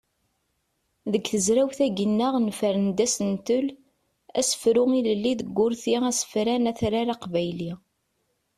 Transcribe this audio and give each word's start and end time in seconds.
Deg 1.11 1.23
tezrawt-agi-nneɣ 1.31 2.33
nefren-d 2.47 2.99
asentel: 3.05 3.67
asefru 4.39 4.83
ilelli 4.99 5.33
deg 5.39 5.57
urti 5.65 5.93
asefran 6.09 6.69
atrar 6.71 7.07
aqbayli. 7.15 7.73